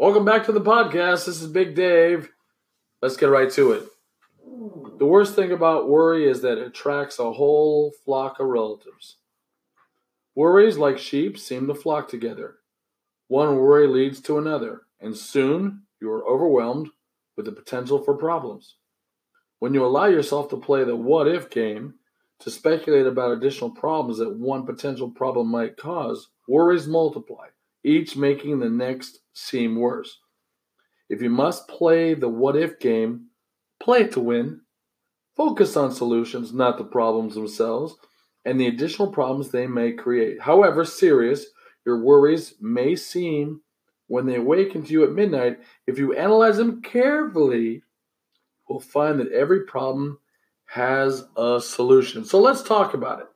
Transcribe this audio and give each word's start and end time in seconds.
Welcome 0.00 0.24
back 0.24 0.46
to 0.46 0.52
the 0.52 0.62
podcast. 0.62 1.26
This 1.26 1.42
is 1.42 1.46
Big 1.46 1.74
Dave. 1.74 2.30
Let's 3.02 3.18
get 3.18 3.26
right 3.26 3.50
to 3.50 3.72
it. 3.72 3.86
The 4.98 5.04
worst 5.04 5.34
thing 5.34 5.52
about 5.52 5.90
worry 5.90 6.26
is 6.26 6.40
that 6.40 6.56
it 6.56 6.68
attracts 6.68 7.18
a 7.18 7.34
whole 7.34 7.92
flock 8.02 8.40
of 8.40 8.46
relatives. 8.46 9.18
Worries, 10.34 10.78
like 10.78 10.96
sheep, 10.96 11.38
seem 11.38 11.66
to 11.66 11.74
flock 11.74 12.08
together. 12.08 12.54
One 13.28 13.56
worry 13.56 13.86
leads 13.86 14.22
to 14.22 14.38
another, 14.38 14.84
and 15.02 15.14
soon 15.14 15.82
you 16.00 16.10
are 16.10 16.26
overwhelmed 16.26 16.88
with 17.36 17.44
the 17.44 17.52
potential 17.52 18.02
for 18.02 18.16
problems. 18.16 18.76
When 19.58 19.74
you 19.74 19.84
allow 19.84 20.06
yourself 20.06 20.48
to 20.48 20.56
play 20.56 20.82
the 20.82 20.96
what 20.96 21.28
if 21.28 21.50
game, 21.50 21.96
to 22.38 22.50
speculate 22.50 23.04
about 23.04 23.32
additional 23.32 23.70
problems 23.70 24.16
that 24.16 24.34
one 24.34 24.64
potential 24.64 25.10
problem 25.10 25.48
might 25.48 25.76
cause, 25.76 26.30
worries 26.48 26.86
multiply, 26.86 27.48
each 27.84 28.16
making 28.16 28.60
the 28.60 28.70
next 28.70 29.19
seem 29.32 29.76
worse. 29.76 30.18
If 31.08 31.20
you 31.22 31.30
must 31.30 31.68
play 31.68 32.14
the 32.14 32.28
what 32.28 32.56
if 32.56 32.78
game, 32.78 33.26
play 33.80 34.06
to 34.08 34.20
win. 34.20 34.60
Focus 35.36 35.76
on 35.76 35.92
solutions, 35.92 36.52
not 36.52 36.78
the 36.78 36.84
problems 36.84 37.34
themselves, 37.34 37.96
and 38.44 38.60
the 38.60 38.66
additional 38.66 39.10
problems 39.10 39.50
they 39.50 39.66
may 39.66 39.92
create. 39.92 40.40
However 40.40 40.84
serious 40.84 41.46
your 41.84 41.98
worries 42.02 42.54
may 42.60 42.94
seem 42.94 43.62
when 44.06 44.26
they 44.26 44.36
awaken 44.36 44.84
to 44.84 44.92
you 44.92 45.04
at 45.04 45.12
midnight, 45.12 45.60
if 45.86 45.98
you 45.98 46.14
analyze 46.14 46.56
them 46.56 46.82
carefully, 46.82 47.82
you'll 48.68 48.80
find 48.80 49.20
that 49.20 49.30
every 49.30 49.64
problem 49.64 50.18
has 50.66 51.24
a 51.36 51.60
solution. 51.60 52.24
So 52.24 52.40
let's 52.40 52.62
talk 52.62 52.94
about 52.94 53.20
it. 53.20 53.26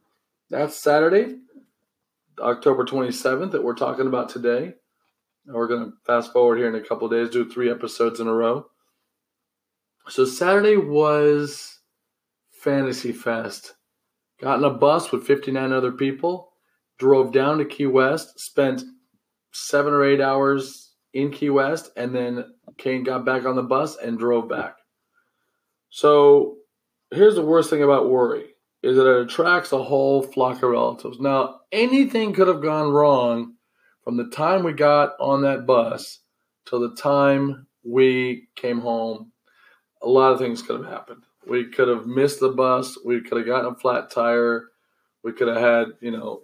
That's 0.51 0.77
Saturday, 0.77 1.37
October 2.41 2.85
27th, 2.85 3.53
that 3.53 3.63
we're 3.63 3.75
talking 3.75 4.09
about 4.09 4.29
today. 4.29 4.75
We're 5.47 5.69
going 5.69 5.85
to 5.85 5.93
fast 6.07 6.33
forward 6.33 6.59
here 6.59 6.69
in 6.69 6.75
a 6.75 6.87
couple 6.87 7.09
days, 7.09 7.31
do 7.31 7.49
three 7.49 7.71
episodes 7.71 8.21
in 8.21 8.27
a 8.27 8.33
row. 8.33 8.67
So 10.09 10.25
Saturday 10.25 10.77
was 10.77 11.81
Fantasy 12.51 13.13
Fest. 13.13 13.75
Got 14.41 14.59
in 14.59 14.65
a 14.65 14.71
bus 14.71 15.13
with 15.13 15.27
59 15.27 15.73
other 15.73 15.93
people, 15.93 16.53
drove 16.99 17.33
down 17.33 17.59
to 17.59 17.65
Key 17.65 17.87
West, 17.87 18.41
spent 18.41 18.83
seven 19.53 19.93
or 19.93 20.05
eight 20.05 20.21
hours 20.21 20.93
in 21.13 21.31
Key 21.31 21.51
West, 21.51 21.91
and 21.97 22.15
then 22.15 22.45
Kane 22.77 23.05
got 23.05 23.25
back 23.25 23.45
on 23.45 23.55
the 23.55 23.63
bus 23.63 23.97
and 23.97 24.19
drove 24.19 24.49
back. 24.49 24.77
So 25.91 26.57
here's 27.11 27.37
the 27.37 27.45
worst 27.45 27.71
thing 27.71 27.83
about 27.83 28.11
worry 28.11 28.47
is 28.83 28.97
that 28.97 29.09
it 29.09 29.23
attracts 29.23 29.73
a 29.73 29.83
whole 29.83 30.23
flock 30.23 30.63
of 30.63 30.71
relatives. 30.71 31.19
Now, 31.19 31.61
anything 31.73 32.35
could 32.35 32.49
have 32.49 32.61
gone 32.61 32.93
wrong 32.93 33.54
from 34.05 34.17
the 34.17 34.29
time 34.29 34.63
we 34.63 34.73
got 34.73 35.15
on 35.19 35.43
that 35.43 35.67
bus 35.67 36.21
till 36.67 36.81
the 36.81 36.95
time 36.95 37.67
we 37.83 38.49
came 38.55 38.81
home. 38.81 39.33
A 40.03 40.09
lot 40.09 40.33
of 40.33 40.39
things 40.39 40.63
could 40.63 40.77
have 40.77 40.91
happened. 40.91 41.25
We 41.47 41.65
could 41.65 41.89
have 41.89 42.07
missed 42.07 42.41
the 42.41 42.51
bus. 42.51 42.99
We 43.05 43.23
could 43.23 43.39
have 43.39 43.47
gotten 43.47 43.73
a 43.73 43.75
flat 43.75 44.11
tire. 44.11 44.69
We 45.23 45.33
could 45.33 45.49
have 45.49 45.57
had, 45.57 45.89
you 46.01 46.11
know, 46.11 46.43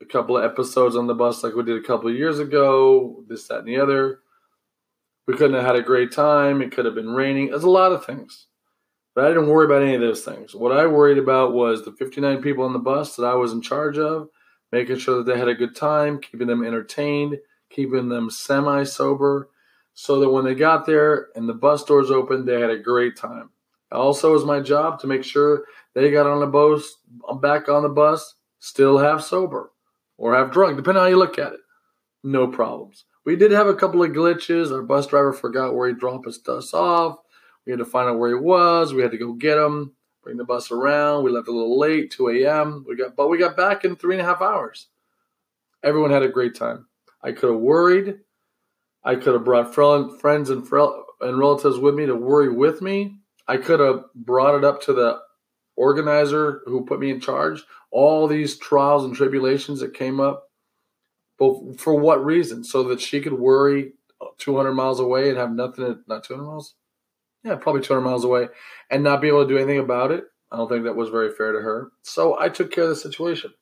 a 0.00 0.04
couple 0.04 0.36
of 0.36 0.44
episodes 0.44 0.96
on 0.96 1.06
the 1.06 1.14
bus 1.14 1.42
like 1.42 1.54
we 1.54 1.64
did 1.64 1.82
a 1.82 1.86
couple 1.86 2.08
of 2.08 2.16
years 2.16 2.38
ago, 2.38 3.24
this, 3.28 3.48
that, 3.48 3.60
and 3.60 3.68
the 3.68 3.78
other. 3.78 4.20
We 5.26 5.36
couldn't 5.36 5.56
have 5.56 5.66
had 5.66 5.76
a 5.76 5.82
great 5.82 6.12
time. 6.12 6.62
It 6.62 6.72
could 6.72 6.84
have 6.84 6.94
been 6.94 7.10
raining. 7.10 7.50
There's 7.50 7.64
a 7.64 7.70
lot 7.70 7.92
of 7.92 8.04
things. 8.04 8.46
But 9.14 9.24
I 9.24 9.28
didn't 9.28 9.48
worry 9.48 9.66
about 9.66 9.82
any 9.82 9.94
of 9.96 10.00
those 10.00 10.24
things. 10.24 10.54
What 10.54 10.76
I 10.76 10.86
worried 10.86 11.18
about 11.18 11.52
was 11.52 11.84
the 11.84 11.92
59 11.92 12.42
people 12.42 12.64
on 12.64 12.72
the 12.72 12.78
bus 12.78 13.16
that 13.16 13.24
I 13.24 13.34
was 13.34 13.52
in 13.52 13.60
charge 13.60 13.98
of, 13.98 14.28
making 14.72 14.98
sure 14.98 15.18
that 15.18 15.26
they 15.26 15.38
had 15.38 15.48
a 15.48 15.54
good 15.54 15.76
time, 15.76 16.20
keeping 16.20 16.46
them 16.46 16.64
entertained, 16.64 17.38
keeping 17.70 18.08
them 18.08 18.30
semi 18.30 18.84
sober, 18.84 19.48
so 19.94 20.20
that 20.20 20.30
when 20.30 20.44
they 20.44 20.54
got 20.54 20.86
there 20.86 21.28
and 21.34 21.48
the 21.48 21.54
bus 21.54 21.84
doors 21.84 22.10
opened, 22.10 22.46
they 22.46 22.60
had 22.60 22.70
a 22.70 22.78
great 22.78 23.16
time. 23.16 23.50
Also, 23.92 24.32
was 24.32 24.44
my 24.44 24.60
job 24.60 25.00
to 25.00 25.06
make 25.06 25.24
sure 25.24 25.64
they 25.94 26.10
got 26.10 26.26
on 26.26 26.40
the 26.40 26.46
bus, 26.46 26.98
back 27.40 27.68
on 27.68 27.82
the 27.82 27.88
bus, 27.88 28.36
still 28.60 28.98
half 28.98 29.22
sober 29.22 29.72
or 30.16 30.34
half 30.34 30.52
drunk, 30.52 30.76
depending 30.76 31.00
on 31.00 31.06
how 31.06 31.10
you 31.10 31.16
look 31.16 31.38
at 31.38 31.52
it. 31.52 31.60
No 32.22 32.46
problems. 32.46 33.04
We 33.24 33.36
did 33.36 33.50
have 33.50 33.66
a 33.66 33.74
couple 33.74 34.02
of 34.02 34.10
glitches. 34.10 34.72
Our 34.72 34.82
bus 34.82 35.06
driver 35.06 35.32
forgot 35.32 35.74
where 35.74 35.88
he 35.88 35.94
dropped 35.94 36.26
us 36.26 36.74
off. 36.74 37.18
We 37.66 37.72
had 37.72 37.78
to 37.78 37.84
find 37.84 38.08
out 38.08 38.18
where 38.18 38.30
he 38.30 38.36
was. 38.36 38.94
We 38.94 39.02
had 39.02 39.10
to 39.10 39.18
go 39.18 39.32
get 39.32 39.58
him, 39.58 39.94
bring 40.22 40.36
the 40.36 40.44
bus 40.44 40.70
around. 40.70 41.24
We 41.24 41.30
left 41.30 41.48
a 41.48 41.52
little 41.52 41.78
late, 41.78 42.10
2 42.10 42.28
a.m. 42.28 42.84
We 42.86 42.96
got, 42.96 43.16
but 43.16 43.28
we 43.28 43.38
got 43.38 43.56
back 43.56 43.84
in 43.84 43.96
three 43.96 44.14
and 44.14 44.22
a 44.22 44.24
half 44.24 44.42
hours. 44.42 44.88
Everyone 45.82 46.10
had 46.10 46.22
a 46.22 46.28
great 46.28 46.54
time. 46.54 46.86
I 47.22 47.32
could 47.32 47.50
have 47.50 47.60
worried. 47.60 48.20
I 49.02 49.16
could 49.16 49.34
have 49.34 49.44
brought 49.44 49.74
friends 49.74 50.50
and 50.50 50.66
and 51.20 51.38
relatives 51.38 51.78
with 51.78 51.94
me 51.94 52.06
to 52.06 52.14
worry 52.14 52.50
with 52.50 52.82
me. 52.82 53.16
I 53.46 53.56
could 53.56 53.80
have 53.80 54.04
brought 54.14 54.54
it 54.54 54.64
up 54.64 54.82
to 54.82 54.92
the 54.92 55.20
organizer 55.76 56.62
who 56.66 56.84
put 56.84 57.00
me 57.00 57.10
in 57.10 57.20
charge. 57.20 57.62
All 57.90 58.26
these 58.26 58.58
trials 58.58 59.04
and 59.04 59.14
tribulations 59.14 59.80
that 59.80 59.94
came 59.94 60.20
up, 60.20 60.50
but 61.38 61.80
for 61.80 61.94
what 61.94 62.24
reason? 62.24 62.62
So 62.62 62.84
that 62.84 63.00
she 63.00 63.20
could 63.20 63.32
worry 63.32 63.94
200 64.38 64.72
miles 64.72 65.00
away 65.00 65.30
and 65.30 65.38
have 65.38 65.52
nothing. 65.52 66.02
Not 66.06 66.24
200 66.24 66.44
miles 66.44 66.74
yeah, 67.44 67.56
probably 67.56 67.82
200 67.82 68.02
miles 68.02 68.24
away, 68.24 68.48
and 68.90 69.02
not 69.02 69.20
be 69.20 69.28
able 69.28 69.42
to 69.42 69.48
do 69.48 69.58
anything 69.58 69.78
about 69.78 70.12
it. 70.12 70.24
I 70.52 70.56
don't 70.56 70.68
think 70.68 70.84
that 70.84 70.96
was 70.96 71.10
very 71.10 71.30
fair 71.30 71.52
to 71.52 71.60
her. 71.60 71.90
So 72.02 72.38
I 72.38 72.48
took 72.48 72.72
care 72.72 72.84
of 72.84 72.90
the 72.90 72.96
situation. 72.96 73.52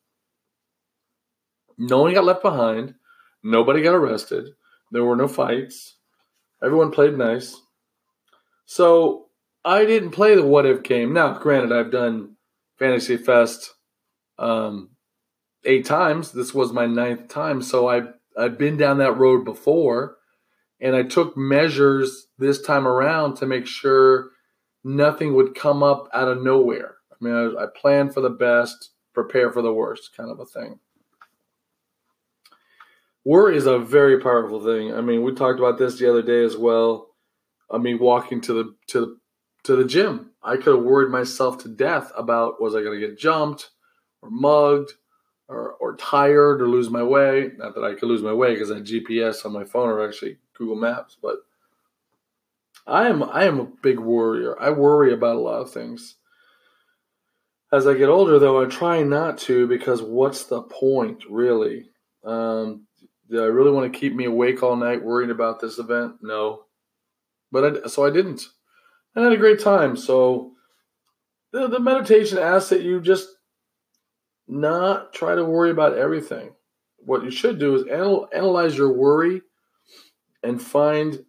No 1.77 2.03
one 2.03 2.15
got 2.15 2.25
left 2.25 2.43
behind. 2.43 2.95
Nobody 3.43 3.83
got 3.83 3.95
arrested. 3.95 4.47
There 4.91 5.05
were 5.05 5.17
no 5.17 5.29
fights. 5.29 5.97
Everyone 6.63 6.91
played 6.91 7.17
nice. 7.17 7.61
So 8.67 9.27
I 9.65 9.85
didn't 9.85 10.11
play 10.11 10.35
the 10.35 10.45
what 10.45 10.67
if 10.67 10.83
game. 10.83 11.13
Now, 11.13 11.39
granted, 11.39 11.73
I've 11.73 11.93
done 11.93 12.37
Fantasy 12.79 13.17
Fest 13.17 13.75
um, 14.39 14.91
eight 15.65 15.85
times. 15.85 16.33
This 16.33 16.53
was 16.53 16.73
my 16.73 16.87
ninth 16.87 17.29
time. 17.29 17.63
So 17.63 17.89
I've, 17.89 18.09
I've 18.37 18.59
been 18.59 18.77
down 18.77 18.99
that 18.99 19.17
road 19.19 19.45
before. 19.45 20.18
And 20.81 20.95
I 20.95 21.03
took 21.03 21.37
measures 21.37 22.29
this 22.39 22.63
time 22.63 22.87
around 22.87 23.37
to 23.37 23.47
make 23.47 23.67
sure 23.67 24.31
nothing 24.85 25.35
would 25.35 25.55
come 25.55 25.83
up 25.83 26.09
out 26.15 26.29
of 26.29 26.43
nowhere. 26.43 26.97
I 27.13 27.17
mean, 27.21 27.35
I, 27.35 27.65
I 27.65 27.67
planned 27.75 28.15
for 28.15 28.21
the 28.21 28.31
best, 28.31 28.93
prepare 29.13 29.53
for 29.53 29.63
the 29.63 29.73
worst, 29.73 30.11
kind 30.17 30.31
of 30.31 30.39
a 30.39 30.47
thing. 30.47 30.79
Worry 33.25 33.57
is 33.57 33.67
a 33.67 33.79
very 33.79 34.21
powerful 34.21 34.65
thing. 34.65 34.95
I 34.95 35.01
mean, 35.01 35.23
we 35.23 35.35
talked 35.35 35.59
about 35.59 35.79
this 35.79 35.99
the 35.99 36.09
other 36.09 36.23
day 36.23 36.45
as 36.45 36.57
well. 36.57 37.09
I 37.71 37.79
mean, 37.79 37.99
walking 37.99 38.41
to 38.43 38.53
the 38.53 38.75
to 38.89 39.01
the 39.01 39.19
to 39.65 39.77
the 39.77 39.85
gym, 39.85 40.31
I 40.43 40.57
could 40.57 40.77
have 40.77 40.85
worried 40.85 41.11
myself 41.11 41.59
to 41.63 41.69
death 41.69 42.11
about 42.17 42.61
was 42.63 42.75
I 42.75 42.83
going 42.83 42.99
to 42.99 43.07
get 43.07 43.19
jumped 43.19 43.71
or 44.23 44.31
mugged 44.31 44.93
or, 45.49 45.73
or 45.73 45.97
tired 45.97 46.61
or 46.61 46.69
lose 46.69 46.91
my 46.91 47.03
way. 47.03 47.53
Not 47.57 47.75
that 47.75 47.85
I 47.85 47.95
could 47.95 48.09
lose 48.09 48.23
my 48.23 48.33
way 48.33 48.55
because 48.55 48.71
I 48.71 48.77
had 48.77 48.87
GPS 48.87 49.45
on 49.45 49.53
my 49.53 49.65
phone 49.65 49.89
or 49.89 50.07
actually 50.07 50.39
Google 50.55 50.77
Maps, 50.77 51.17
but 51.21 51.39
I 52.87 53.09
am 53.09 53.23
I 53.23 53.45
am 53.45 53.61
a 53.61 53.65
big 53.65 53.99
worrier. 53.99 54.61
I 54.61 54.71
worry 54.71 55.13
about 55.13 55.37
a 55.37 55.41
lot 55.41 55.61
of 55.61 55.73
things. 55.73 56.17
As 57.71 57.87
I 57.87 57.95
get 57.95 58.09
older, 58.09 58.39
though, 58.39 58.63
I 58.63 58.67
try 58.67 59.03
not 59.03 59.37
to 59.41 59.67
because 59.67 60.01
what's 60.01 60.45
the 60.45 60.63
point, 60.63 61.25
really? 61.29 61.91
Um, 62.25 62.87
did 63.31 63.41
I 63.41 63.47
really 63.47 63.73
want 63.73 63.93
to 63.93 63.99
keep 63.99 64.15
me 64.15 64.25
awake 64.25 64.63
all 64.63 64.75
night 64.75 65.05
worrying 65.05 65.31
about 65.31 65.61
this 65.61 65.79
event? 65.79 66.15
No, 66.23 66.65
but 67.53 67.85
I, 67.85 67.89
so 67.89 68.07
I 68.07 68.11
didn't. 68.11 68.47
I 69.15 69.23
had 69.23 69.33
a 69.33 69.37
great 69.37 69.61
time. 69.61 69.97
So 69.97 70.53
the, 71.53 71.69
the 71.69 71.81
meditation 71.81 72.39
asks 72.39 72.71
that 72.71 72.83
you 72.83 73.01
just 73.01 73.29
not 74.49 75.13
try 75.13 75.35
to 75.35 75.45
worry 75.45 75.71
about 75.71 75.97
everything. 75.97 76.51
What 76.99 77.25
you 77.25 77.31
should 77.31 77.59
do 77.59 77.75
is 77.75 77.85
anal- 77.87 78.29
analyze 78.33 78.77
your 78.77 78.93
worry 78.93 79.43
and 80.43 80.61
find 80.61 81.25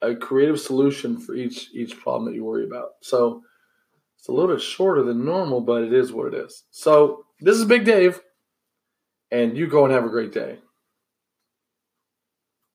a 0.00 0.14
creative 0.14 0.60
solution 0.60 1.18
for 1.18 1.34
each 1.34 1.70
each 1.74 1.98
problem 1.98 2.26
that 2.26 2.34
you 2.34 2.44
worry 2.44 2.64
about. 2.64 2.90
So 3.02 3.42
it's 4.18 4.28
a 4.28 4.32
little 4.32 4.54
bit 4.54 4.62
shorter 4.62 5.02
than 5.02 5.24
normal, 5.24 5.60
but 5.60 5.82
it 5.82 5.92
is 5.92 6.12
what 6.12 6.32
it 6.32 6.34
is. 6.34 6.64
So 6.70 7.24
this 7.40 7.56
is 7.56 7.64
Big 7.64 7.84
Dave, 7.84 8.20
and 9.30 9.56
you 9.56 9.66
go 9.66 9.84
and 9.84 9.92
have 9.92 10.04
a 10.04 10.10
great 10.10 10.32
day. 10.32 10.58